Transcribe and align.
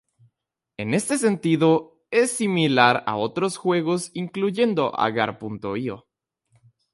En 0.77 0.95
este 0.95 1.19
sentido, 1.19 2.01
es 2.09 2.31
similar 2.31 3.03
a 3.05 3.17
otros 3.17 3.57
juegos, 3.57 4.09
incluyendo 4.15 4.97
Agar.io 4.99 6.07